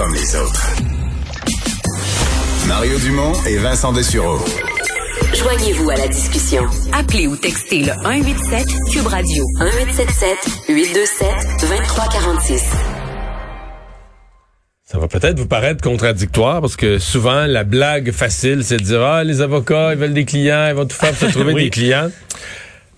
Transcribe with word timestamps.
comme 0.00 0.14
les 0.14 0.34
autres. 0.34 0.66
Mario 2.66 2.98
Dumont 3.00 3.34
et 3.46 3.58
Vincent 3.58 3.92
Dessureau. 3.92 4.38
Joignez-vous 5.34 5.90
à 5.90 5.96
la 5.96 6.08
discussion. 6.08 6.62
Appelez 6.94 7.26
ou 7.26 7.36
textez 7.36 7.80
le 7.80 7.92
187 8.02 8.66
Cube 8.90 9.06
Radio 9.06 9.44
1877 9.58 10.38
827 10.70 11.28
2346. 11.60 12.64
Ça 14.84 14.98
va 14.98 15.06
peut-être 15.06 15.38
vous 15.38 15.46
paraître 15.46 15.82
contradictoire 15.82 16.62
parce 16.62 16.76
que 16.76 16.98
souvent 16.98 17.44
la 17.44 17.64
blague 17.64 18.10
facile 18.10 18.64
c'est 18.64 18.78
de 18.78 18.82
dire 18.82 19.02
ah 19.02 19.22
les 19.22 19.42
avocats 19.42 19.92
ils 19.92 19.98
veulent 19.98 20.14
des 20.14 20.24
clients 20.24 20.66
ils 20.68 20.74
vont 20.74 20.86
tout 20.86 20.96
faire 20.96 21.10
pour 21.10 21.28
se 21.28 21.32
trouver 21.38 21.52
des 21.52 21.68
clients. 21.68 22.10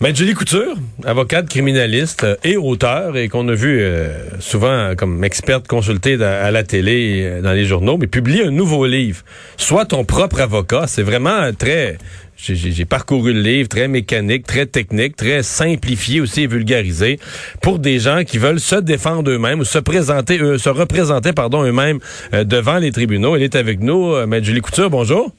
Mais 0.03 0.13
Julie 0.13 0.33
Couture, 0.33 0.75
avocate 1.05 1.47
criminaliste 1.47 2.25
euh, 2.25 2.35
et 2.43 2.57
auteur, 2.57 3.15
et 3.15 3.29
qu'on 3.29 3.47
a 3.47 3.53
vu 3.53 3.79
euh, 3.79 4.37
souvent 4.41 4.95
comme 4.97 5.23
experte 5.23 5.65
consultée 5.65 6.21
à, 6.21 6.51
la 6.51 6.63
télé, 6.63 6.91
et 6.91 7.41
dans 7.41 7.53
les 7.53 7.63
journaux, 7.63 7.95
mais 7.95 8.07
publie 8.07 8.41
un 8.41 8.51
nouveau 8.51 8.85
livre. 8.85 9.23
Sois 9.55 9.85
ton 9.85 10.03
propre 10.03 10.41
avocat. 10.41 10.87
C'est 10.87 11.03
vraiment 11.03 11.53
très... 11.57 11.97
J'ai 12.35 12.83
parcouru 12.83 13.31
le 13.31 13.39
livre, 13.39 13.69
très 13.69 13.87
mécanique, 13.87 14.45
très 14.45 14.65
technique, 14.65 15.15
très 15.15 15.41
simplifié 15.41 16.19
aussi 16.19 16.41
et 16.41 16.47
vulgarisé 16.47 17.17
pour 17.61 17.79
des 17.79 17.99
gens 17.99 18.25
qui 18.25 18.39
veulent 18.39 18.59
se 18.59 18.75
défendre 18.75 19.31
eux-mêmes 19.31 19.61
ou 19.61 19.63
se 19.63 19.79
présenter, 19.79 20.37
euh, 20.41 20.57
se 20.57 20.67
représenter, 20.67 21.31
pardon, 21.31 21.63
eux-mêmes 21.63 21.99
devant 22.33 22.77
les 22.77 22.91
tribunaux. 22.91 23.37
Elle 23.37 23.43
est 23.43 23.55
avec 23.55 23.79
nous, 23.79 24.13
Julie 24.41 24.59
Couture. 24.59 24.89
Bonjour. 24.89 25.31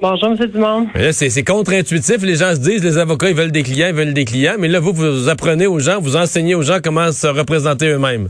Bonjour, 0.00 0.28
M. 0.28 0.36
Dumont. 0.46 0.86
C'est 1.10 1.44
contre-intuitif. 1.44 2.22
Les 2.22 2.36
gens 2.36 2.54
se 2.54 2.60
disent, 2.60 2.84
les 2.84 2.98
avocats, 2.98 3.30
ils 3.30 3.34
veulent 3.34 3.50
des 3.50 3.64
clients, 3.64 3.88
ils 3.88 3.94
veulent 3.94 4.14
des 4.14 4.24
clients. 4.24 4.54
Mais 4.56 4.68
là, 4.68 4.78
vous, 4.78 4.92
vous 4.92 5.28
apprenez 5.28 5.66
aux 5.66 5.80
gens, 5.80 5.98
vous 6.00 6.14
enseignez 6.14 6.54
aux 6.54 6.62
gens 6.62 6.78
comment 6.82 7.10
se 7.10 7.26
représenter 7.26 7.88
eux-mêmes. 7.88 8.28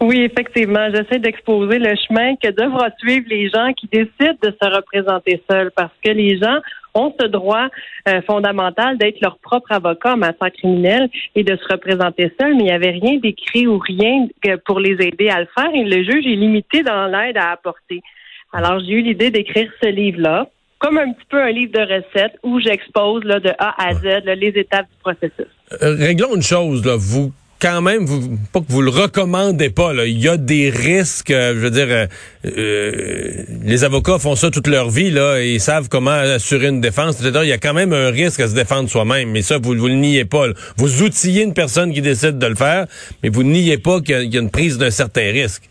Oui, 0.00 0.20
effectivement. 0.20 0.86
J'essaie 0.94 1.18
d'exposer 1.18 1.80
le 1.80 1.94
chemin 2.06 2.36
que 2.36 2.48
devront 2.52 2.88
suivre 3.00 3.26
les 3.28 3.48
gens 3.48 3.72
qui 3.72 3.88
décident 3.88 4.38
de 4.42 4.54
se 4.62 4.76
représenter 4.76 5.42
seuls 5.50 5.72
parce 5.74 5.92
que 6.04 6.10
les 6.10 6.38
gens 6.38 6.58
ont 6.94 7.12
ce 7.20 7.26
droit 7.26 7.66
euh, 8.08 8.22
fondamental 8.22 8.96
d'être 8.96 9.20
leur 9.20 9.38
propre 9.38 9.72
avocat 9.72 10.14
en 10.14 10.18
matière 10.18 10.52
criminelle 10.52 11.08
et 11.34 11.42
de 11.42 11.56
se 11.56 11.72
représenter 11.72 12.32
seuls, 12.40 12.54
mais 12.54 12.62
il 12.62 12.66
n'y 12.66 12.72
avait 12.72 12.90
rien 12.90 13.16
d'écrit 13.16 13.66
ou 13.66 13.78
rien 13.78 14.28
pour 14.64 14.78
les 14.78 14.96
aider 15.04 15.28
à 15.30 15.40
le 15.40 15.48
faire 15.54 15.70
et 15.74 15.84
le 15.84 16.04
juge 16.04 16.26
est 16.26 16.36
limité 16.36 16.82
dans 16.84 17.06
l'aide 17.06 17.36
à 17.36 17.50
apporter. 17.50 18.02
Alors, 18.52 18.80
j'ai 18.80 18.92
eu 18.92 19.02
l'idée 19.02 19.30
d'écrire 19.30 19.70
ce 19.82 19.88
livre-là 19.88 20.48
comme 20.80 20.98
un 20.98 21.12
petit 21.12 21.26
peu 21.28 21.40
un 21.40 21.50
livre 21.50 21.72
de 21.72 21.80
recettes 21.80 22.36
où 22.42 22.58
j'expose 22.58 23.22
là, 23.24 23.38
de 23.38 23.50
A 23.58 23.74
à 23.78 23.94
Z 23.94 24.24
les 24.24 24.52
étapes 24.56 24.86
du 24.90 24.96
processus. 25.00 25.46
Euh, 25.82 25.94
réglons 25.94 26.34
une 26.34 26.42
chose, 26.42 26.84
là. 26.84 26.96
Vous 26.98 27.32
quand 27.60 27.82
même, 27.82 28.06
vous, 28.06 28.38
pas 28.52 28.60
que 28.60 28.66
vous 28.68 28.80
le 28.80 28.90
recommandez 28.90 29.70
pas. 29.70 29.92
Là. 29.92 30.06
Il 30.06 30.18
y 30.18 30.28
a 30.28 30.36
des 30.36 30.70
risques. 30.70 31.30
Euh, 31.30 31.54
je 31.54 31.58
veux 31.58 31.70
dire, 31.70 31.88
euh, 31.90 32.06
euh, 32.46 33.44
les 33.62 33.84
avocats 33.84 34.18
font 34.18 34.34
ça 34.34 34.50
toute 34.50 34.66
leur 34.66 34.88
vie 34.88 35.10
là, 35.10 35.38
et 35.38 35.54
ils 35.54 35.60
savent 35.60 35.88
comment 35.88 36.10
assurer 36.10 36.68
une 36.68 36.80
défense. 36.80 37.18
C'est-à-dire, 37.18 37.44
il 37.44 37.48
y 37.48 37.52
a 37.52 37.58
quand 37.58 37.74
même 37.74 37.92
un 37.92 38.10
risque 38.10 38.40
à 38.40 38.48
se 38.48 38.54
défendre 38.54 38.88
soi-même. 38.88 39.30
Mais 39.30 39.42
ça, 39.42 39.58
vous, 39.58 39.74
vous 39.74 39.88
le 39.88 39.94
niez 39.94 40.24
pas. 40.24 40.46
Vous 40.76 41.02
outillez 41.02 41.42
une 41.42 41.54
personne 41.54 41.92
qui 41.92 42.00
décide 42.00 42.38
de 42.38 42.46
le 42.46 42.54
faire, 42.54 42.86
mais 43.22 43.28
vous 43.28 43.42
niez 43.42 43.76
pas 43.76 44.00
qu'il 44.00 44.32
y, 44.32 44.38
a 44.38 44.40
une 44.40 44.50
prise 44.50 44.78
d'un 44.78 44.90
certain 44.90 45.30
risque. 45.30 45.69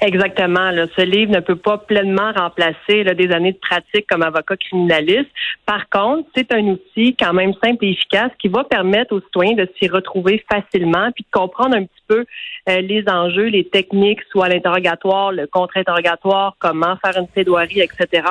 Exactement. 0.00 0.70
Là. 0.70 0.86
Ce 0.96 1.02
livre 1.02 1.32
ne 1.32 1.40
peut 1.40 1.56
pas 1.56 1.78
pleinement 1.78 2.32
remplacer 2.32 3.04
là, 3.04 3.14
des 3.14 3.30
années 3.32 3.52
de 3.52 3.58
pratique 3.58 4.06
comme 4.08 4.22
avocat 4.22 4.56
criminaliste. 4.56 5.30
Par 5.66 5.88
contre, 5.88 6.28
c'est 6.34 6.52
un 6.52 6.64
outil 6.66 7.14
quand 7.16 7.32
même 7.32 7.52
simple 7.62 7.84
et 7.84 7.90
efficace 7.90 8.30
qui 8.38 8.48
va 8.48 8.64
permettre 8.64 9.14
aux 9.14 9.20
citoyens 9.20 9.54
de 9.54 9.68
s'y 9.78 9.88
retrouver 9.88 10.44
facilement 10.50 11.10
puis 11.14 11.24
de 11.24 11.38
comprendre 11.38 11.76
un 11.76 11.84
petit 11.84 12.02
peu 12.08 12.24
euh, 12.68 12.80
les 12.80 13.04
enjeux, 13.08 13.46
les 13.46 13.64
techniques, 13.64 14.20
soit 14.30 14.48
l'interrogatoire, 14.48 15.32
le 15.32 15.46
contre-interrogatoire, 15.46 16.56
comment 16.58 16.96
faire 17.04 17.20
une 17.20 17.28
plaidoirie, 17.28 17.80
etc. 17.80 18.22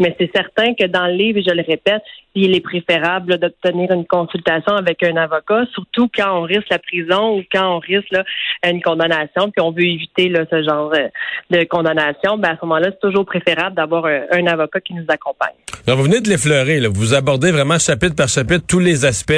Mais 0.00 0.14
c'est 0.18 0.30
certain 0.34 0.74
que 0.74 0.86
dans 0.86 1.06
le 1.06 1.14
livre, 1.14 1.40
je 1.46 1.54
le 1.54 1.62
répète, 1.62 2.02
il 2.34 2.54
est 2.54 2.60
préférable 2.60 3.38
d'obtenir 3.38 3.90
une 3.92 4.06
consultation 4.06 4.74
avec 4.74 5.02
un 5.02 5.16
avocat, 5.16 5.64
surtout 5.72 6.08
quand 6.14 6.38
on 6.38 6.42
risque 6.42 6.68
la 6.70 6.78
prison 6.78 7.38
ou 7.38 7.42
quand 7.52 7.76
on 7.76 7.78
risque 7.78 8.10
là, 8.10 8.24
une 8.64 8.80
condamnation, 8.80 9.50
puis 9.50 9.60
on 9.60 9.70
veut 9.70 9.84
éviter 9.84 10.28
là, 10.28 10.44
ce 10.50 10.62
genre 10.62 10.92
euh, 10.94 11.01
de 11.50 11.64
condamnation. 11.64 12.38
Ben, 12.38 12.50
à 12.50 12.56
ce 12.60 12.64
moment-là, 12.66 12.88
c'est 12.90 13.00
toujours 13.00 13.24
préférable 13.24 13.76
d'avoir 13.76 14.06
un, 14.06 14.46
avocat 14.46 14.80
qui 14.80 14.94
nous 14.94 15.04
accompagne. 15.08 15.54
Vous 15.86 16.02
venez 16.02 16.20
de 16.20 16.28
l'effleurer. 16.28 16.80
Vous 16.88 17.14
abordez 17.14 17.50
vraiment 17.50 17.78
chapitre 17.78 18.14
par 18.14 18.28
chapitre 18.28 18.64
tous 18.66 18.78
les 18.78 19.04
aspects 19.04 19.32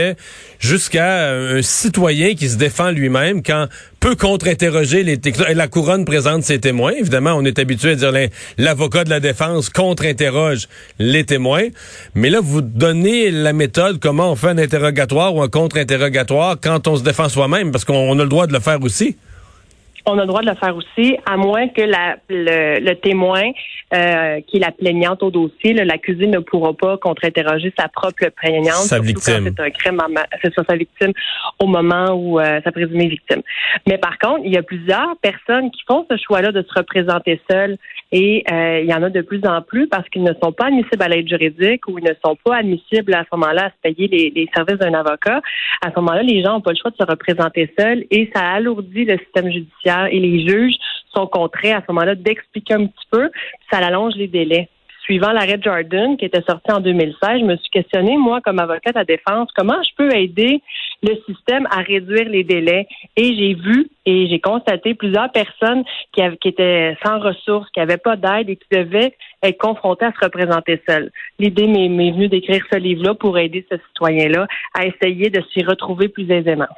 jusqu'à 0.59 1.31
un 1.31 1.63
citoyen 1.63 2.35
qui 2.35 2.49
se 2.49 2.59
défend 2.59 2.91
lui-même 2.91 3.43
quand 3.43 3.67
peut 4.01 4.17
contre-interroger 4.17 5.03
les 5.03 5.19
et 5.49 5.55
la 5.55 5.69
couronne 5.69 6.05
présente 6.05 6.43
ses 6.43 6.61
témoins. 6.61 6.93
Évidemment, 6.93 7.33
on 7.37 7.45
est 7.45 7.59
habitué 7.59 7.93
à 7.93 7.95
dire 7.95 8.13
l'avocat 8.59 9.05
de 9.05 9.11
la 9.11 9.21
défense 9.21 9.71
contre-interroge 9.71 10.69
les 10.99 11.25
témoins. 11.25 11.69
Mais 12.15 12.29
là, 12.29 12.41
vous 12.43 12.61
donnez 12.61 13.31
la 13.31 13.55
méthode 13.55 14.01
comment 14.01 14.31
on 14.31 14.37
fait 14.37 14.49
un 14.49 14.59
interrogatoire 14.59 15.35
ou 15.35 15.41
un 15.41 15.49
contre-interrogatoire 15.49 16.57
quand 16.63 16.87
on 16.87 16.97
se 16.97 17.03
défend 17.03 17.31
soi-même, 17.31 17.73
parce 17.73 17.87
qu'on 17.87 18.19
a 18.19 18.23
le 18.23 18.29
droit 18.29 18.47
de 18.47 18.53
le 18.53 18.61
faire 18.61 18.83
aussi 18.83 19.17
on 20.07 20.19
a 20.19 20.23
le 20.23 20.27
droit 20.27 20.43
de 20.43 20.49
le 20.49 20.55
faire 20.55 20.77
aussi, 20.77 21.17
à 21.25 21.37
moins 21.37 21.69
que 21.69 21.81
la, 21.81 22.17
le, 22.29 22.95
témoin, 22.95 23.43
euh, 23.95 24.41
qui 24.47 24.59
est 24.59 24.61
la 24.61 24.71
plaignante 24.71 25.23
au 25.23 25.31
dossier, 25.31 25.73
l'accusé 25.73 26.27
ne 26.27 26.41
pourra 26.41 26.75
pas 26.75 26.99
contre-interroger 26.99 27.73
sa 27.79 27.89
propre 27.89 28.29
plaignante. 28.37 28.75
Sa 28.75 29.01
victime. 29.01 29.53
C'est 29.57 29.63
un 29.63 29.71
crime, 29.71 30.03
c'est 30.43 30.53
sa 30.55 30.77
victime 30.77 31.13
au 31.59 31.67
moment 31.67 32.11
où 32.13 32.39
euh, 32.39 32.61
sa 32.63 32.73
présumée 32.73 33.09
victime. 33.09 33.43
Mais 33.87 33.99
par 33.99 34.19
contre, 34.19 34.43
il 34.45 34.53
y 34.53 34.59
a 34.59 34.63
plusieurs 34.63 35.17
personnes 35.23 35.71
qui 35.71 35.83
font 35.89 36.07
ce 36.11 36.17
choix-là 36.17 36.53
de 36.53 36.63
se 36.63 36.79
représenter 36.79 37.41
seules 37.51 37.77
et 38.13 38.45
euh, 38.53 38.81
il 38.81 38.91
y 38.91 38.95
en 38.95 39.03
a 39.03 39.11
de 39.11 39.23
plus 39.23 39.41
en 39.47 39.63
plus 39.63 39.89
parce 39.89 40.09
qu'ils 40.11 40.23
ne 40.23 40.33
sont 40.43 40.53
pas 40.53 40.67
admissibles 40.67 41.03
à 41.03 41.09
l'aide 41.09 41.29
juridique 41.29 41.89
ou 41.89 41.99
ils 41.99 42.05
ne 42.05 42.15
sont 42.25 42.37
pas 42.45 42.57
admissibles 42.57 43.15
à 43.15 43.25
ce 43.25 43.37
moment-là 43.37 43.67
à 43.67 43.71
se 43.71 43.75
payer 43.83 44.09
les, 44.09 44.33
les 44.35 44.49
services 44.55 44.79
d'un 44.79 44.95
avocat. 44.95 45.41
À 45.85 45.91
ce 45.91 45.97
moment-là, 45.97 46.23
les 46.23 46.43
gens 46.43 46.55
n'ont 46.55 46.61
pas 46.61 46.73
le 46.73 46.77
choix 46.77 46.91
de 46.91 46.97
se 46.97 47.11
représenter 47.11 47.73
seuls 47.79 48.05
et 48.11 48.31
ça 48.35 48.43
alourdit 48.43 49.05
le 49.05 49.19
système 49.19 49.51
judiciaire 49.51 49.94
et 50.11 50.21
les 50.21 50.47
juges 50.47 50.77
sont 51.15 51.27
contraints 51.27 51.77
à 51.77 51.81
ce 51.81 51.93
moment-là 51.93 52.15
d'expliquer 52.15 52.75
un 52.75 52.87
petit 52.87 53.07
peu, 53.11 53.31
ça 53.71 53.79
allonge 53.79 54.15
les 54.17 54.29
délais. 54.29 54.69
Suivant 55.05 55.33
l'arrêt 55.33 55.61
Jordan 55.63 56.17
qui 56.17 56.25
était 56.25 56.43
sorti 56.49 56.73
en 56.73 56.81
2016, 56.81 57.41
je 57.41 57.45
me 57.45 57.57
suis 57.57 57.69
questionnée, 57.69 58.17
moi, 58.17 58.41
comme 58.41 58.59
avocate 58.59 58.97
à 58.97 59.05
défense, 59.05 59.51
comment 59.55 59.83
je 59.83 59.91
peux 59.99 60.17
aider 60.17 60.63
le 61.03 61.15
système 61.27 61.69
à 61.71 61.81
réduire 61.81 62.27
les 62.27 62.43
délais? 62.43 62.89
Et 63.15 63.37
j'ai 63.37 63.53
vu 63.53 63.91
et 64.07 64.27
j'ai 64.29 64.41
constaté 64.41 64.95
plusieurs 64.95 65.31
personnes 65.31 65.85
qui, 66.13 66.23
qui 66.41 66.49
étaient 66.49 66.97
sans 67.05 67.21
ressources, 67.21 67.69
qui 67.73 67.81
n'avaient 67.81 67.99
pas 67.99 68.17
d'aide 68.17 68.49
et 68.49 68.57
qui 68.57 68.67
devaient 68.71 69.15
être 69.43 69.59
confrontées 69.59 70.07
à 70.07 70.13
se 70.13 70.25
représenter 70.25 70.81
seules. 70.89 71.11
L'idée 71.39 71.67
m'est 71.67 71.89
venue 71.89 72.29
d'écrire 72.29 72.65
ce 72.73 72.79
livre-là 72.79 73.13
pour 73.13 73.37
aider 73.37 73.67
ce 73.71 73.77
citoyen-là 73.89 74.47
à 74.73 74.87
essayer 74.87 75.29
de 75.29 75.43
s'y 75.53 75.63
retrouver 75.65 76.09
plus 76.09 76.31
aisément. 76.31 76.69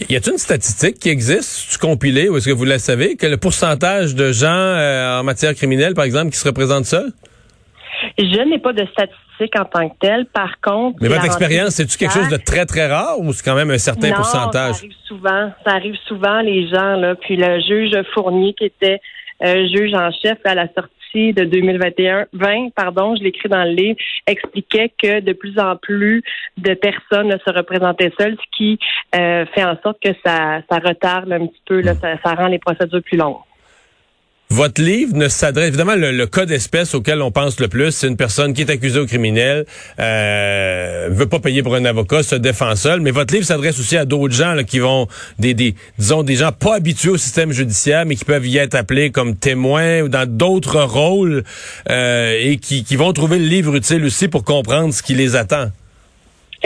Y 0.00 0.16
a-t-il 0.16 0.32
une 0.32 0.38
statistique 0.38 0.98
qui 0.98 1.08
existe, 1.08 1.70
tu 1.70 1.78
compilée, 1.78 2.28
ou 2.28 2.36
est-ce 2.36 2.48
que 2.48 2.52
vous 2.52 2.64
la 2.64 2.80
savez, 2.80 3.16
que 3.16 3.26
le 3.26 3.36
pourcentage 3.36 4.16
de 4.16 4.32
gens 4.32 4.48
euh, 4.48 5.20
en 5.20 5.22
matière 5.22 5.54
criminelle, 5.54 5.94
par 5.94 6.04
exemple, 6.04 6.32
qui 6.32 6.38
se 6.38 6.48
représentent 6.48 6.86
seuls? 6.86 7.12
Je 8.18 8.48
n'ai 8.48 8.58
pas 8.58 8.72
de 8.72 8.84
statistique 8.86 9.56
en 9.56 9.64
tant 9.64 9.88
que 9.88 9.94
telle. 10.00 10.26
Par 10.26 10.60
contre, 10.60 10.98
mais 11.00 11.08
votre 11.08 11.24
expérience, 11.24 11.70
c'est-tu 11.70 11.96
quelque 11.96 12.12
chose 12.12 12.28
de 12.28 12.36
très 12.36 12.66
très 12.66 12.88
rare 12.88 13.20
ou 13.20 13.32
c'est 13.32 13.44
quand 13.44 13.54
même 13.54 13.70
un 13.70 13.78
certain 13.78 14.12
pourcentage? 14.12 14.74
Ça 14.74 14.80
arrive 14.80 14.96
souvent. 15.06 15.52
Ça 15.64 15.72
arrive 15.72 15.96
souvent 16.08 16.40
les 16.40 16.68
gens 16.68 16.96
là. 16.96 17.14
Puis 17.14 17.36
le 17.36 17.60
juge 17.60 17.96
Fournier 18.14 18.52
qui 18.54 18.64
était 18.64 19.00
euh, 19.44 19.66
juge 19.68 19.94
en 19.94 20.10
chef 20.10 20.38
à 20.44 20.54
la 20.54 20.66
sortie 20.74 20.93
de 21.14 21.44
2021, 21.44 22.26
20, 22.32 22.70
pardon, 22.74 23.14
je 23.16 23.22
l'écris 23.22 23.48
dans 23.48 23.64
le 23.64 23.70
livre, 23.70 23.98
expliquait 24.26 24.92
que 25.00 25.20
de 25.20 25.32
plus 25.32 25.58
en 25.58 25.76
plus 25.76 26.22
de 26.58 26.74
personnes 26.74 27.30
se 27.46 27.52
représentaient 27.52 28.12
seules, 28.18 28.36
ce 28.36 28.56
qui 28.56 28.78
euh, 29.14 29.46
fait 29.54 29.64
en 29.64 29.76
sorte 29.82 29.98
que 30.02 30.10
ça, 30.24 30.60
ça 30.70 30.78
retarde 30.78 31.32
un 31.32 31.46
petit 31.46 31.62
peu, 31.66 31.80
là, 31.80 31.94
ça, 31.94 32.16
ça 32.24 32.34
rend 32.34 32.48
les 32.48 32.58
procédures 32.58 33.02
plus 33.02 33.18
longues. 33.18 33.38
Votre 34.54 34.82
livre 34.82 35.16
ne 35.16 35.26
s'adresse 35.26 35.66
évidemment 35.66 35.96
le, 35.96 36.26
cas 36.26 36.46
d'espèce 36.46 36.94
auquel 36.94 37.20
on 37.22 37.32
pense 37.32 37.58
le 37.58 37.66
plus, 37.66 37.90
c'est 37.90 38.06
une 38.06 38.16
personne 38.16 38.54
qui 38.54 38.60
est 38.60 38.70
accusée 38.70 39.00
au 39.00 39.04
criminel, 39.04 39.66
euh, 39.98 41.08
veut 41.10 41.26
pas 41.26 41.40
payer 41.40 41.64
pour 41.64 41.74
un 41.74 41.84
avocat, 41.84 42.22
se 42.22 42.36
défend 42.36 42.76
seul. 42.76 43.00
Mais 43.00 43.10
votre 43.10 43.34
livre 43.34 43.44
s'adresse 43.44 43.80
aussi 43.80 43.96
à 43.96 44.04
d'autres 44.04 44.32
gens 44.32 44.56
qui 44.64 44.78
vont 44.78 45.08
des, 45.40 45.54
des 45.54 45.74
disons 45.98 46.22
des 46.22 46.36
gens 46.36 46.52
pas 46.52 46.76
habitués 46.76 47.10
au 47.10 47.16
système 47.16 47.50
judiciaire, 47.50 48.06
mais 48.06 48.14
qui 48.14 48.24
peuvent 48.24 48.46
y 48.46 48.58
être 48.58 48.76
appelés 48.76 49.10
comme 49.10 49.34
témoins 49.34 50.02
ou 50.02 50.08
dans 50.08 50.24
d'autres 50.24 50.82
rôles 50.82 51.42
euh, 51.90 52.38
et 52.40 52.58
qui, 52.58 52.84
qui 52.84 52.94
vont 52.94 53.12
trouver 53.12 53.40
le 53.40 53.46
livre 53.46 53.74
utile 53.74 54.04
aussi 54.04 54.28
pour 54.28 54.44
comprendre 54.44 54.94
ce 54.94 55.02
qui 55.02 55.14
les 55.14 55.34
attend. 55.34 55.72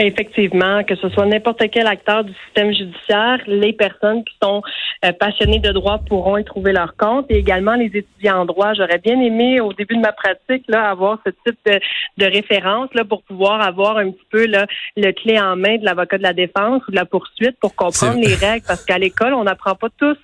Effectivement, 0.01 0.81
que 0.85 0.95
ce 0.95 1.09
soit 1.09 1.25
n'importe 1.25 1.61
quel 1.71 1.85
acteur 1.85 2.23
du 2.23 2.33
système 2.45 2.73
judiciaire, 2.73 3.39
les 3.47 3.73
personnes 3.73 4.23
qui 4.23 4.33
sont 4.41 4.61
euh, 5.03 5.11
passionnées 5.11 5.59
de 5.59 5.71
droit 5.71 5.99
pourront 6.07 6.37
y 6.37 6.45
trouver 6.45 6.71
leur 6.71 6.95
compte. 6.95 7.25
Et 7.29 7.37
également 7.37 7.75
les 7.75 7.87
étudiants 7.87 8.39
en 8.39 8.45
droit. 8.45 8.73
J'aurais 8.73 8.99
bien 8.99 9.19
aimé 9.19 9.59
au 9.59 9.73
début 9.73 9.97
de 9.97 10.01
ma 10.01 10.13
pratique 10.13 10.63
là 10.69 10.89
avoir 10.89 11.19
ce 11.25 11.31
type 11.45 11.59
de, 11.65 11.79
de 12.17 12.25
référence 12.25 12.89
là 12.93 13.03
pour 13.03 13.23
pouvoir 13.23 13.61
avoir 13.61 13.97
un 13.97 14.11
petit 14.11 14.25
peu 14.31 14.45
là, 14.45 14.67
le 14.95 15.11
clé 15.11 15.37
en 15.37 15.57
main 15.57 15.77
de 15.77 15.83
l'avocat 15.83 16.17
de 16.17 16.23
la 16.23 16.33
défense 16.33 16.81
ou 16.87 16.91
de 16.91 16.95
la 16.95 17.05
poursuite 17.05 17.57
pour 17.59 17.75
comprendre 17.75 18.19
les 18.19 18.35
règles. 18.35 18.65
Parce 18.65 18.85
qu'à 18.85 18.97
l'école 18.97 19.33
on 19.33 19.43
n'apprend 19.43 19.75
pas 19.75 19.89
tous 19.97 20.17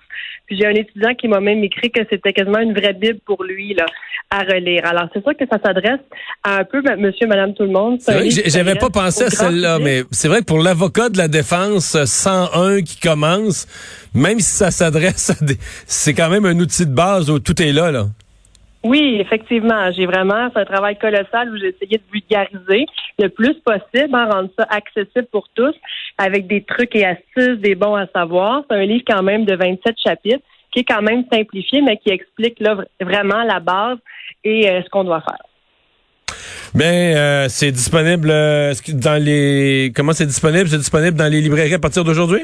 Puis 0.45 0.57
j'ai 0.57 0.65
un 0.65 0.75
étudiant 0.75 1.13
qui 1.15 1.27
m'a 1.27 1.39
même 1.39 1.63
écrit 1.63 1.91
que 1.91 2.01
c'était 2.09 2.33
quasiment 2.33 2.59
une 2.59 2.73
vraie 2.73 2.93
bible 2.93 3.19
pour 3.25 3.43
lui 3.43 3.73
là 3.73 3.85
à 4.29 4.39
relire. 4.39 4.85
Alors 4.85 5.07
c'est 5.13 5.23
sûr 5.23 5.35
que 5.37 5.45
ça 5.49 5.59
s'adresse 5.63 5.99
à 6.43 6.59
un 6.59 6.63
peu 6.63 6.81
Monsieur, 6.97 7.27
Madame, 7.27 7.53
tout 7.53 7.63
le 7.63 7.69
monde. 7.69 7.99
C'est 7.99 8.13
vrai 8.13 8.29
que 8.29 8.49
j'avais 8.49 8.75
pas 8.75 8.89
pensé 8.89 9.25
à 9.25 9.29
celle-là, 9.29 9.79
mais 9.79 10.03
c'est 10.11 10.27
vrai 10.27 10.39
que 10.39 10.45
pour 10.45 10.59
l'avocat 10.59 11.09
de 11.09 11.17
la 11.17 11.27
défense 11.27 12.03
101 12.03 12.81
qui 12.81 12.99
commence, 12.99 13.67
même 14.13 14.39
si 14.39 14.51
ça 14.51 14.71
s'adresse 14.71 15.29
à 15.29 15.45
des, 15.45 15.57
c'est 15.85 16.13
quand 16.13 16.29
même 16.29 16.45
un 16.45 16.59
outil 16.59 16.85
de 16.85 16.93
base 16.93 17.29
où 17.29 17.39
tout 17.39 17.61
est 17.61 17.71
là 17.71 17.91
là. 17.91 18.07
Oui, 18.85 19.17
effectivement. 19.19 19.91
J'ai 19.93 20.05
vraiment 20.05 20.51
fait 20.51 20.59
un 20.59 20.65
travail 20.65 20.95
colossal 20.99 21.49
où 21.49 21.57
j'ai 21.57 21.69
essayé 21.69 21.97
de 21.97 22.03
vulgariser 22.13 22.85
le 23.17 23.29
plus 23.29 23.55
possible, 23.55 24.13
hein, 24.13 24.29
rendre 24.31 24.49
ça 24.57 24.67
accessible 24.69 25.25
pour 25.31 25.47
tous, 25.55 25.73
avec 26.19 26.45
des 26.45 26.61
trucs 26.61 26.95
et 26.95 27.03
astuces, 27.03 27.57
des 27.61 27.73
bons 27.73 27.95
à 27.95 28.05
savoir. 28.15 28.63
C'est 28.69 28.75
un 28.75 28.85
livre 28.85 29.03
quand 29.07 29.23
même 29.23 29.43
de 29.45 29.55
27 29.55 29.95
chapitres 30.05 30.45
qui 30.71 30.81
est 30.81 30.83
quand 30.83 31.01
même 31.01 31.23
simplifié, 31.33 31.81
mais 31.81 31.97
qui 31.97 32.11
explique 32.11 32.59
là, 32.59 32.77
vraiment 33.01 33.41
la 33.43 33.59
base 33.59 33.97
et 34.43 34.69
euh, 34.69 34.83
ce 34.83 34.89
qu'on 34.89 35.03
doit 35.03 35.21
faire. 35.21 36.37
Ben, 36.75 37.15
euh, 37.15 37.45
c'est 37.49 37.71
disponible 37.71 38.29
euh, 38.29 38.73
dans 38.89 39.19
les. 39.19 39.93
Comment 39.95 40.13
c'est 40.13 40.27
disponible? 40.27 40.69
C'est 40.69 40.77
disponible 40.77 41.17
dans 41.17 41.31
les 41.31 41.41
librairies 41.41 41.73
à 41.73 41.79
partir 41.79 42.03
d'aujourd'hui? 42.03 42.41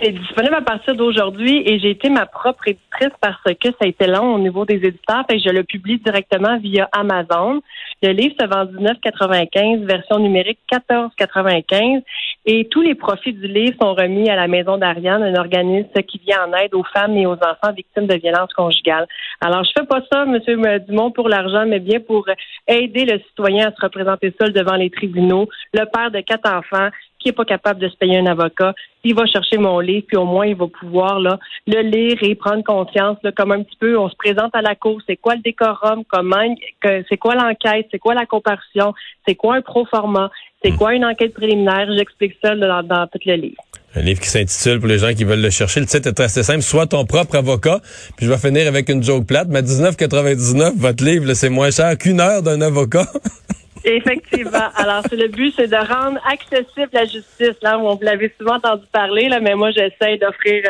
C'est 0.00 0.12
disponible 0.12 0.54
à 0.54 0.60
partir 0.60 0.94
d'aujourd'hui 0.94 1.62
et 1.66 1.80
j'ai 1.80 1.90
été 1.90 2.08
ma 2.08 2.24
propre 2.24 2.68
éditrice 2.68 3.12
parce 3.20 3.42
que 3.42 3.68
ça 3.68 3.78
a 3.80 3.86
été 3.86 4.06
long 4.06 4.34
au 4.34 4.38
niveau 4.38 4.64
des 4.64 4.76
éditeurs. 4.76 5.24
et 5.28 5.40
je 5.40 5.48
le 5.48 5.64
publie 5.64 5.98
directement 5.98 6.56
via 6.58 6.88
Amazon. 6.92 7.60
Le 8.00 8.10
livre 8.12 8.34
se 8.40 8.46
vend 8.46 8.64
19,95, 8.64 9.84
version 9.84 10.20
numérique 10.20 10.60
14,95 10.72 12.02
et 12.46 12.68
tous 12.70 12.80
les 12.80 12.94
profits 12.94 13.32
du 13.32 13.48
livre 13.48 13.76
sont 13.82 13.92
remis 13.92 14.30
à 14.30 14.36
la 14.36 14.46
Maison 14.46 14.78
d'Ariane, 14.78 15.22
un 15.22 15.34
organisme 15.34 16.02
qui 16.06 16.18
vient 16.18 16.46
en 16.46 16.52
aide 16.56 16.74
aux 16.74 16.84
femmes 16.84 17.16
et 17.16 17.26
aux 17.26 17.32
enfants 17.32 17.72
victimes 17.76 18.06
de 18.06 18.14
violences 18.14 18.52
conjugales. 18.54 19.06
Alors, 19.40 19.64
je 19.64 19.70
fais 19.76 19.86
pas 19.86 20.00
ça, 20.10 20.22
M. 20.22 20.38
Dumont, 20.86 21.10
pour 21.10 21.28
l'argent, 21.28 21.66
mais 21.66 21.80
bien 21.80 21.98
pour 21.98 22.26
aider 22.68 23.04
le 23.04 23.18
citoyen 23.28 23.68
à 23.68 23.74
se 23.74 23.80
représenter 23.80 24.32
seul 24.40 24.52
devant 24.52 24.76
les 24.76 24.90
tribunaux, 24.90 25.48
le 25.74 25.84
père 25.84 26.12
de 26.12 26.20
quatre 26.20 26.48
enfants 26.50 26.90
qui 27.18 27.30
est 27.30 27.32
pas 27.32 27.44
capable 27.44 27.80
de 27.80 27.88
se 27.88 27.96
payer 27.96 28.18
un 28.18 28.26
avocat, 28.26 28.74
il 29.04 29.14
va 29.14 29.26
chercher 29.26 29.58
mon 29.58 29.80
livre, 29.80 30.06
puis 30.06 30.16
au 30.16 30.24
moins 30.24 30.46
il 30.46 30.54
va 30.54 30.66
pouvoir 30.68 31.18
là, 31.18 31.38
le 31.66 31.80
lire 31.80 32.16
et 32.22 32.34
prendre 32.34 32.62
conscience 32.62 33.16
là, 33.22 33.32
comme 33.32 33.52
un 33.52 33.62
petit 33.62 33.76
peu 33.76 33.98
on 33.98 34.08
se 34.08 34.16
présente 34.16 34.54
à 34.54 34.62
la 34.62 34.74
cour, 34.74 35.00
c'est 35.06 35.16
quoi 35.16 35.34
le 35.34 35.40
décorum, 35.40 36.04
comment 36.08 36.54
c'est 36.82 37.16
quoi 37.16 37.34
l'enquête, 37.34 37.87
c'est 37.90 37.98
quoi 37.98 38.14
la 38.14 38.26
comparution, 38.26 38.94
c'est 39.26 39.34
quoi 39.34 39.56
un 39.56 39.62
pro 39.62 39.84
format, 39.86 40.30
c'est 40.62 40.72
quoi 40.72 40.94
une 40.94 41.04
enquête 41.04 41.34
préliminaire, 41.34 41.88
j'explique 41.96 42.34
ça 42.42 42.54
dans, 42.54 42.82
dans 42.82 43.06
tout 43.06 43.18
le 43.24 43.34
livre. 43.34 43.62
Un 43.94 44.02
livre 44.02 44.20
qui 44.20 44.28
s'intitule 44.28 44.80
pour 44.80 44.88
les 44.88 44.98
gens 44.98 45.14
qui 45.14 45.24
veulent 45.24 45.40
le 45.40 45.50
chercher. 45.50 45.80
Le 45.80 45.86
titre 45.86 46.08
est 46.08 46.20
assez 46.20 46.42
simple. 46.42 46.62
Sois 46.62 46.86
ton 46.86 47.06
propre 47.06 47.36
avocat. 47.36 47.80
Puis 48.16 48.26
je 48.26 48.30
vais 48.30 48.36
finir 48.36 48.68
avec 48.68 48.88
une 48.90 49.02
joke 49.02 49.26
plate. 49.26 49.48
Mais 49.48 49.62
19,99, 49.62 50.76
votre 50.76 51.04
livre, 51.04 51.32
c'est 51.32 51.48
moins 51.48 51.70
cher 51.70 51.96
qu'une 51.96 52.20
heure 52.20 52.42
d'un 52.42 52.60
avocat. 52.60 53.06
Effectivement. 53.84 54.68
Alors, 54.76 55.02
le 55.10 55.28
but, 55.28 55.54
c'est 55.56 55.68
de 55.68 55.76
rendre 55.76 56.20
accessible 56.30 56.90
la 56.92 57.06
justice. 57.06 57.56
Là, 57.62 57.78
on 57.78 57.94
vous 57.94 58.02
l'avez 58.02 58.32
souvent 58.38 58.56
entendu 58.56 58.84
parler, 58.92 59.28
là, 59.28 59.40
mais 59.40 59.54
moi, 59.54 59.70
j'essaie 59.70 60.18
d'offrir 60.18 60.64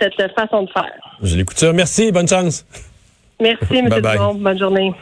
cette 0.00 0.14
façon 0.34 0.62
de 0.62 0.70
faire. 0.70 0.94
Je 1.22 1.36
l'écoute. 1.36 1.62
Merci. 1.74 2.12
Bonne 2.12 2.28
chance. 2.28 2.64
Merci, 3.40 3.76
M. 3.76 3.88
Dumont. 3.90 4.34
Bonne 4.34 4.58
journée. 4.58 4.92